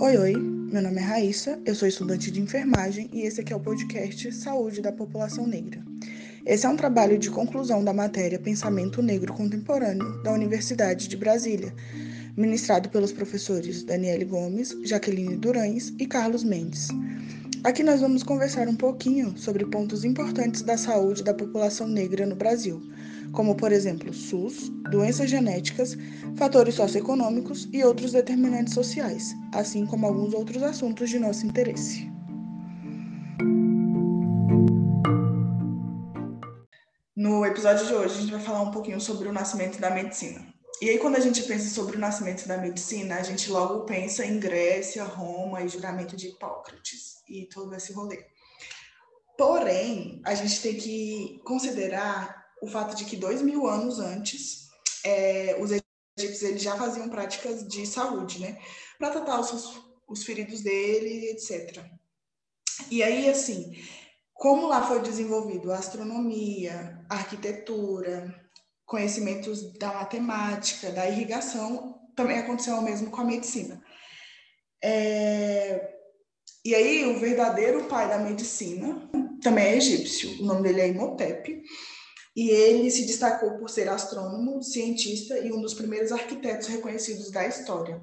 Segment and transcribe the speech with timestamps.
[0.00, 3.56] Oi, oi, meu nome é Raíssa, eu sou estudante de enfermagem e esse aqui é
[3.56, 5.80] o podcast Saúde da População Negra.
[6.44, 11.74] Esse é um trabalho de conclusão da matéria Pensamento Negro Contemporâneo da Universidade de Brasília,
[12.36, 16.88] ministrado pelos professores Daniele Gomes, Jaqueline Durães e Carlos Mendes.
[17.62, 22.34] Aqui nós vamos conversar um pouquinho sobre pontos importantes da saúde da população negra no
[22.34, 22.82] Brasil,
[23.32, 25.96] como, por exemplo, SUS, doenças genéticas,
[26.36, 32.10] fatores socioeconômicos e outros determinantes sociais, assim como alguns outros assuntos de nosso interesse.
[37.16, 40.46] No episódio de hoje, a gente vai falar um pouquinho sobre o nascimento da medicina.
[40.80, 44.24] E aí, quando a gente pensa sobre o nascimento da medicina, a gente logo pensa
[44.24, 48.24] em Grécia, Roma e juramento de Hipócrates e todo esse rolê.
[49.36, 54.68] Porém, a gente tem que considerar o fato de que dois mil anos antes,
[55.04, 58.58] é, os egípcios eles já faziam práticas de saúde, né?
[58.98, 61.84] Para tratar os, os feridos dele, etc.
[62.90, 63.76] E aí, assim,
[64.34, 68.34] como lá foi desenvolvido a astronomia, a arquitetura,
[68.86, 73.82] conhecimentos da matemática, da irrigação, também aconteceu o mesmo com a medicina.
[74.82, 75.94] É...
[76.64, 79.08] E aí, o verdadeiro pai da medicina
[79.42, 81.62] também é egípcio, o nome dele é Imhotep,
[82.38, 87.44] e ele se destacou por ser astrônomo, cientista e um dos primeiros arquitetos reconhecidos da
[87.44, 88.00] história.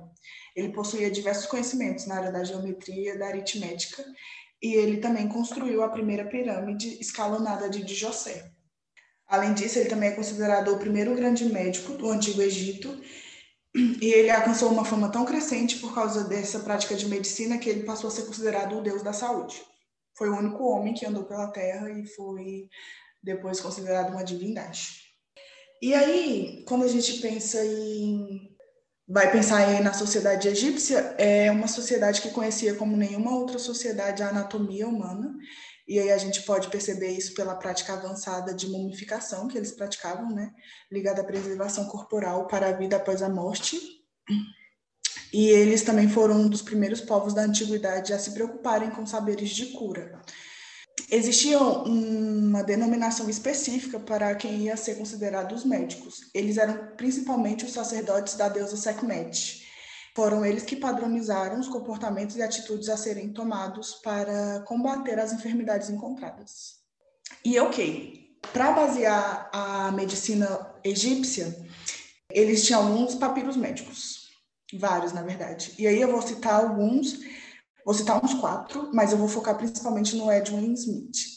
[0.53, 4.03] Ele possuía diversos conhecimentos na área da geometria, da aritmética,
[4.61, 8.51] e ele também construiu a primeira pirâmide escalonada de Djosé.
[9.25, 13.01] Além disso, ele também é considerado o primeiro grande médico do Antigo Egito
[13.73, 17.83] e ele alcançou uma fama tão crescente por causa dessa prática de medicina que ele
[17.83, 19.63] passou a ser considerado o deus da saúde.
[20.13, 22.67] Foi o único homem que andou pela Terra e foi
[23.25, 25.01] depois considerado uma divindade.
[25.81, 28.53] E aí, quando a gente pensa em
[29.07, 34.29] vai pensar na sociedade egípcia, é uma sociedade que conhecia como nenhuma outra sociedade a
[34.29, 35.35] anatomia humana
[35.87, 40.31] e aí a gente pode perceber isso pela prática avançada de mumificação que eles praticavam,
[40.31, 40.51] né?
[40.91, 43.79] Ligada à preservação corporal para a vida após a morte.
[45.31, 49.49] E eles também foram um dos primeiros povos da antiguidade a se preocuparem com saberes
[49.51, 50.19] de cura.
[51.09, 56.21] Existia uma denominação específica para quem ia ser considerado os médicos.
[56.33, 59.65] Eles eram principalmente os sacerdotes da deusa Sekhmet,
[60.15, 65.89] foram eles que padronizaram os comportamentos e atitudes a serem tomados para combater as enfermidades
[65.89, 66.75] encontradas.
[67.43, 71.53] E ok, para basear a medicina egípcia,
[72.31, 74.29] eles tinham alguns papiros médicos,
[74.79, 75.73] vários na verdade.
[75.77, 77.19] E aí eu vou citar alguns,
[77.85, 81.35] vou citar uns quatro, mas eu vou focar principalmente no Edwin Smith.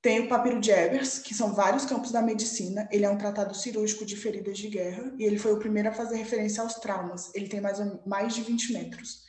[0.00, 2.88] Tem o papiro de Ebers, que são vários campos da medicina.
[2.92, 5.92] Ele é um tratado cirúrgico de feridas de guerra e ele foi o primeiro a
[5.92, 7.34] fazer referência aos traumas.
[7.34, 9.26] Ele tem mais, mais de 20 metros.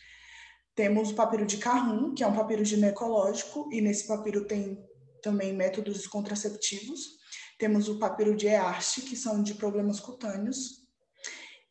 [0.75, 4.77] Temos o papiro de Carrum, que é um papiro ginecológico, e nesse papiro tem
[5.23, 7.17] também métodos contraceptivos.
[7.57, 10.87] Temos o papiro de Earste, que são de problemas cutâneos.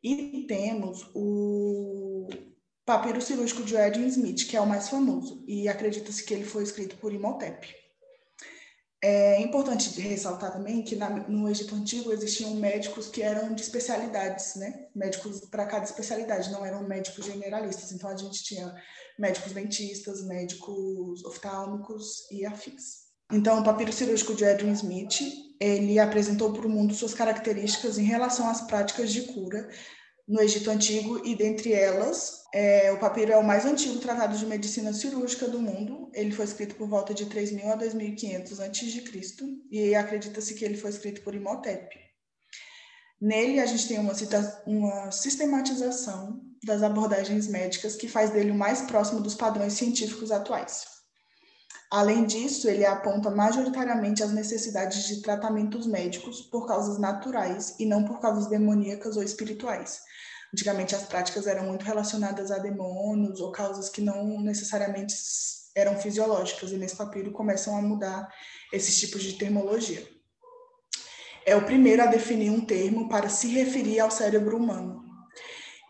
[0.03, 2.08] E temos o
[2.89, 6.63] papiro cirúrgico de Edwin Smith, que é o mais famoso, e acredita-se que ele foi
[6.63, 7.69] escrito por Imhotep.
[9.03, 14.57] É importante ressaltar também que na, no Egito Antigo existiam médicos que eram de especialidades,
[14.57, 14.87] né?
[14.97, 17.93] Médicos para cada especialidade, não eram médicos generalistas.
[17.93, 18.75] Então a gente tinha
[19.19, 23.07] médicos dentistas, médicos oftálmicos e afins.
[23.31, 25.21] Então, o papiro cirúrgico de Edwin Smith,
[25.61, 29.69] ele apresentou para o mundo suas características em relação às práticas de cura
[30.29, 34.45] no Egito Antigo e dentre elas, é, o papiro é o mais antigo tratado de
[34.45, 36.11] medicina cirúrgica do mundo.
[36.13, 39.03] Ele foi escrito por volta de 3000 a 2500 a.C.
[39.71, 41.89] e acredita-se que ele foi escrito por Imhotep.
[43.21, 44.13] Nele, a gente tem uma,
[44.67, 50.98] uma sistematização das abordagens médicas que faz dele o mais próximo dos padrões científicos atuais.
[51.91, 58.05] Além disso, ele aponta majoritariamente as necessidades de tratamentos médicos por causas naturais e não
[58.05, 60.01] por causas demoníacas ou espirituais,
[60.53, 65.15] Antigamente as práticas eram muito relacionadas a demônios ou causas que não necessariamente
[65.75, 68.29] eram fisiológicas, e nesse papiro começam a mudar
[68.73, 70.03] esses tipos de termologia.
[71.45, 75.05] É o primeiro a definir um termo para se referir ao cérebro humano.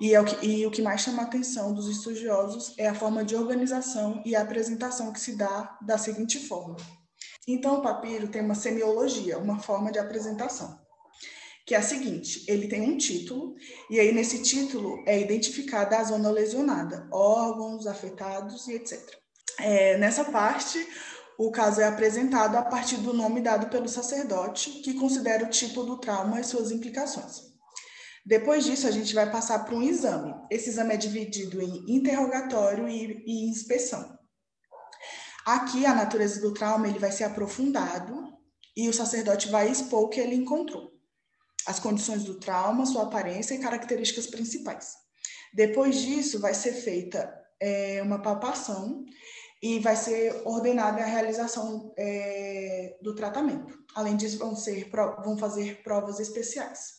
[0.01, 2.95] E, é o, que, e o que mais chama a atenção dos estudiosos é a
[2.95, 6.77] forma de organização e apresentação que se dá da seguinte forma.
[7.47, 10.79] Então, o papiro tem uma semiologia, uma forma de apresentação
[11.69, 13.55] que é a seguinte: ele tem um título,
[13.91, 18.99] e aí nesse título é identificada a zona lesionada, órgãos afetados e etc.
[19.61, 20.79] É, nessa parte,
[21.37, 25.83] o caso é apresentado a partir do nome dado pelo sacerdote, que considera o tipo
[25.83, 27.48] do trauma e suas implicações.
[28.25, 30.35] Depois disso, a gente vai passar para um exame.
[30.51, 34.19] Esse exame é dividido em interrogatório e, e inspeção.
[35.47, 38.37] Aqui, a natureza do trauma ele vai ser aprofundado
[38.77, 40.93] e o sacerdote vai expor o que ele encontrou.
[41.67, 44.93] As condições do trauma, sua aparência e características principais.
[45.55, 49.05] Depois disso, vai ser feita é, uma palpação
[49.63, 53.77] e vai ser ordenada a realização é, do tratamento.
[53.95, 54.89] Além disso, vão, ser,
[55.25, 56.98] vão fazer provas especiais.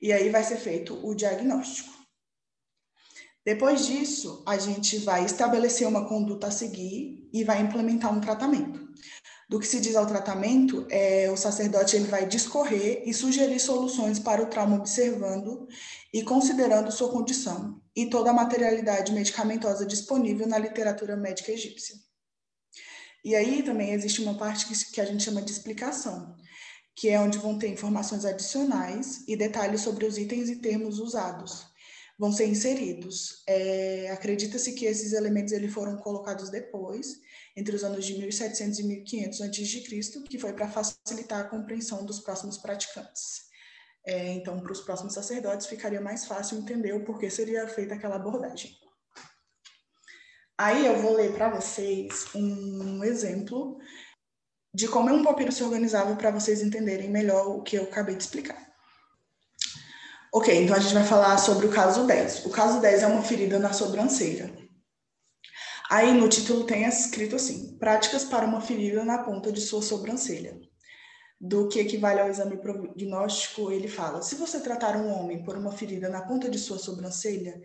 [0.00, 1.98] E aí vai ser feito o diagnóstico.
[3.44, 8.88] Depois disso, a gente vai estabelecer uma conduta a seguir e vai implementar um tratamento.
[9.48, 14.18] Do que se diz ao tratamento, é, o sacerdote ele vai discorrer e sugerir soluções
[14.18, 15.66] para o trauma observando
[16.12, 21.96] e considerando sua condição e toda a materialidade medicamentosa disponível na literatura médica egípcia.
[23.24, 26.36] E aí também existe uma parte que, que a gente chama de explicação,
[26.98, 31.64] que é onde vão ter informações adicionais e detalhes sobre os itens e termos usados.
[32.18, 33.44] Vão ser inseridos.
[33.46, 37.20] É, Acredita-se que esses elementos eles foram colocados depois
[37.56, 42.18] entre os anos de 1700 e 1500 a.C., que foi para facilitar a compreensão dos
[42.18, 43.42] próximos praticantes.
[44.04, 48.16] É, então, para os próximos sacerdotes, ficaria mais fácil entender o porquê seria feita aquela
[48.16, 48.76] abordagem.
[50.60, 53.78] Aí eu vou ler para vocês um exemplo
[54.72, 58.22] de como um papiro se organizava para vocês entenderem melhor o que eu acabei de
[58.22, 58.68] explicar.
[60.32, 62.44] Ok, então a gente vai falar sobre o caso 10.
[62.44, 64.52] O caso 10 é uma ferida na sobrancelha.
[65.90, 70.60] Aí no título tem escrito assim: práticas para uma ferida na ponta de sua sobrancelha.
[71.40, 75.72] Do que equivale ao exame prognóstico, ele fala: se você tratar um homem por uma
[75.72, 77.58] ferida na ponta de sua sobrancelha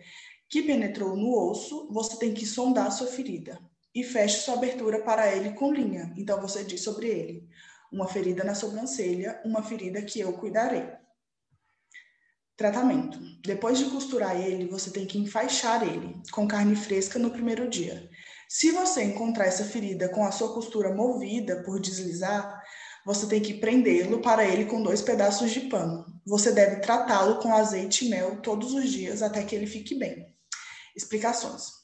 [0.48, 3.60] que penetrou no osso, você tem que sondar sua ferida
[3.94, 6.12] e feche sua abertura para ele com linha.
[6.16, 7.48] Então você diz sobre ele:
[7.92, 10.84] uma ferida na sobrancelha, uma ferida que eu cuidarei.
[12.56, 13.18] Tratamento.
[13.42, 18.08] Depois de costurar ele, você tem que enfaixar ele com carne fresca no primeiro dia.
[18.48, 22.62] Se você encontrar essa ferida com a sua costura movida por deslizar,
[23.04, 26.06] você tem que prendê-lo para ele com dois pedaços de pano.
[26.24, 30.32] Você deve tratá-lo com azeite e mel todos os dias até que ele fique bem.
[30.96, 31.83] Explicações.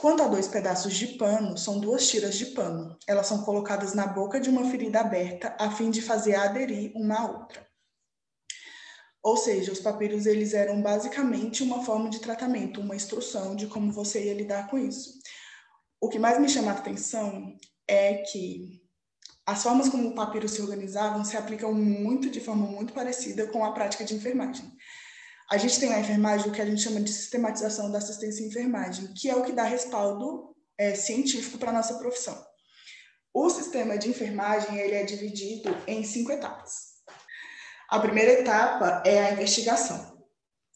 [0.00, 2.96] Quanto a dois pedaços de pano, são duas tiras de pano.
[3.06, 7.18] Elas são colocadas na boca de uma ferida aberta a fim de fazer aderir uma
[7.18, 7.68] à outra.
[9.22, 13.92] Ou seja, os papiros eles eram basicamente uma forma de tratamento, uma instrução de como
[13.92, 15.20] você ia lidar com isso
[16.00, 17.54] o que mais me chama a atenção
[17.86, 18.80] é que
[19.46, 23.64] as formas como o papiro se organizavam se aplicam muito de forma muito parecida com
[23.64, 24.72] a prática de enfermagem.
[25.50, 28.46] A gente tem na enfermagem o que a gente chama de sistematização da assistência em
[28.46, 32.40] enfermagem, que é o que dá respaldo é, científico para a nossa profissão.
[33.34, 36.90] O sistema de enfermagem ele é dividido em cinco etapas.
[37.88, 40.20] A primeira etapa é a investigação.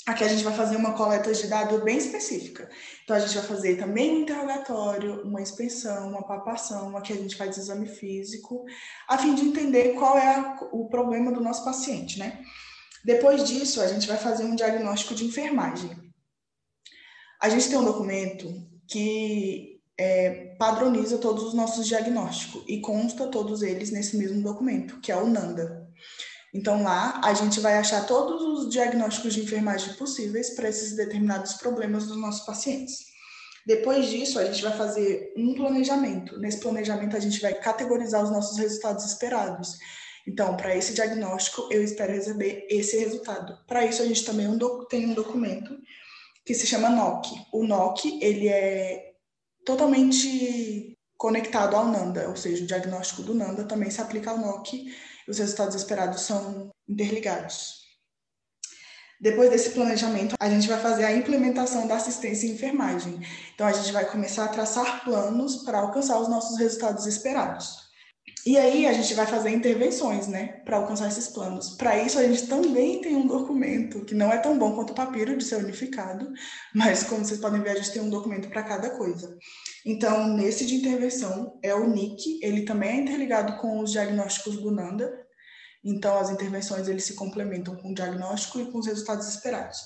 [0.06, 2.68] Aqui a gente vai fazer uma coleta de dados bem específica.
[3.02, 7.36] Então, a gente vai fazer também um interrogatório, uma inspeção, uma palpação, aqui a gente
[7.36, 8.64] faz exame físico,
[9.08, 12.42] a fim de entender qual é o problema do nosso paciente, né?
[13.04, 15.90] Depois disso, a gente vai fazer um diagnóstico de enfermagem.
[17.40, 18.50] A gente tem um documento
[18.88, 25.12] que é, padroniza todos os nossos diagnósticos e consta todos eles nesse mesmo documento, que
[25.12, 25.86] é o NANDA.
[26.54, 31.54] Então, lá a gente vai achar todos os diagnósticos de enfermagem possíveis para esses determinados
[31.54, 33.12] problemas dos nossos pacientes.
[33.66, 36.38] Depois disso, a gente vai fazer um planejamento.
[36.38, 39.78] Nesse planejamento, a gente vai categorizar os nossos resultados esperados.
[40.26, 43.58] Então, para esse diagnóstico, eu espero receber esse resultado.
[43.66, 44.46] Para isso, a gente também
[44.88, 45.76] tem um documento
[46.44, 47.28] que se chama NOC.
[47.52, 49.12] O NOC, ele é
[49.64, 54.86] totalmente conectado ao NANDA, ou seja, o diagnóstico do NANDA também se aplica ao NOC
[55.26, 57.82] os resultados esperados são interligados.
[59.20, 63.20] Depois desse planejamento, a gente vai fazer a implementação da assistência em enfermagem.
[63.54, 67.83] Então, a gente vai começar a traçar planos para alcançar os nossos resultados esperados.
[68.46, 71.70] E aí, a gente vai fazer intervenções, né, para alcançar esses planos.
[71.76, 74.94] Para isso, a gente também tem um documento que não é tão bom quanto o
[74.94, 76.30] papiro de ser unificado,
[76.74, 79.38] mas como vocês podem ver, a gente tem um documento para cada coisa.
[79.86, 84.70] Então, nesse de intervenção é o NIC, ele também é interligado com os diagnósticos do
[84.70, 85.10] NANDA.
[85.82, 89.78] Então, as intervenções eles se complementam com o diagnóstico e com os resultados esperados.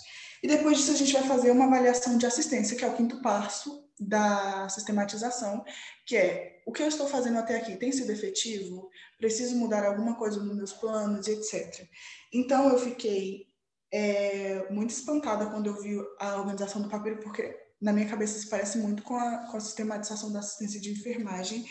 [0.42, 3.22] E depois disso, a gente vai fazer uma avaliação de assistência, que é o quinto
[3.22, 5.64] passo da sistematização,
[6.06, 8.88] que é o que eu estou fazendo até aqui tem sido efetivo?
[9.18, 11.86] Preciso mudar alguma coisa nos meus planos, etc.
[12.32, 13.46] Então, eu fiquei
[13.92, 18.48] é, muito espantada quando eu vi a organização do papel, porque na minha cabeça, se
[18.48, 21.64] parece muito com a, com a sistematização da assistência de enfermagem.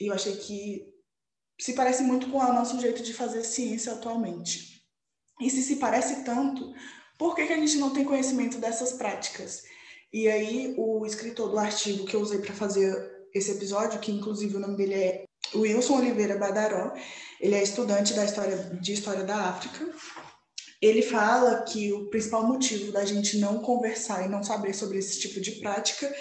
[0.00, 0.86] E eu achei que
[1.60, 4.82] se parece muito com o nosso jeito de fazer ciência atualmente.
[5.40, 6.72] E se se parece tanto,
[7.18, 9.64] Por que, que a gente não tem conhecimento dessas práticas?
[10.12, 14.56] E aí, o escritor do artigo que eu usei para fazer esse episódio, que inclusive
[14.56, 15.24] o nome dele é
[15.54, 16.94] Wilson Oliveira Badaró,
[17.40, 19.86] ele é estudante da história, de História da África.
[20.80, 25.20] Ele fala que o principal motivo da gente não conversar e não saber sobre esse
[25.20, 26.12] tipo de prática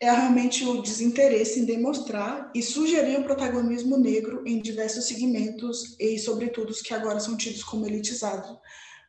[0.00, 6.18] é realmente o desinteresse em demonstrar e sugerir o protagonismo negro em diversos segmentos e,
[6.18, 8.50] sobretudo, os que agora são tidos como elitizados,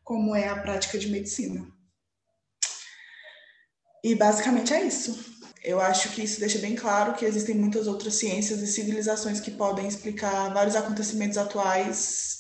[0.04, 1.75] como é a prática de medicina.
[4.06, 5.34] E basicamente é isso.
[5.64, 9.50] Eu acho que isso deixa bem claro que existem muitas outras ciências e civilizações que
[9.50, 12.38] podem explicar vários acontecimentos atuais,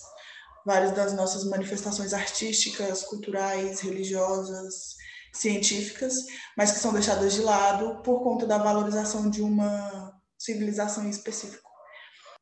[0.63, 4.93] várias das nossas manifestações artísticas, culturais, religiosas,
[5.33, 6.13] científicas,
[6.55, 11.67] mas que são deixadas de lado por conta da valorização de uma civilização em específico.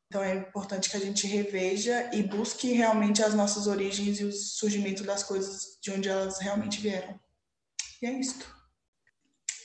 [0.08, 4.32] Então é importante que a gente reveja e busque realmente as nossas origens e o
[4.32, 7.18] surgimento das coisas de onde elas realmente vieram.
[8.02, 8.63] E é isto.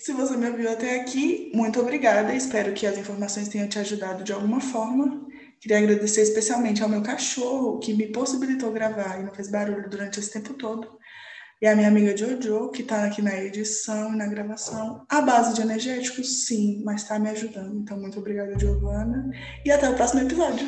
[0.10, 2.34] Se você me ouviu até aqui, muito obrigada.
[2.34, 5.28] Espero que as informações tenham te ajudado de alguma forma.
[5.62, 10.20] Queria agradecer especialmente ao meu cachorro, que me possibilitou gravar e não fez barulho durante
[10.20, 10.98] esse tempo todo.
[11.62, 15.06] E a minha amiga Jojo, que está aqui na edição e na gravação.
[15.08, 17.78] A base de energéticos, sim, mas está me ajudando.
[17.78, 19.30] Então, muito obrigada, Giovana.
[19.64, 20.66] E até o próximo episódio.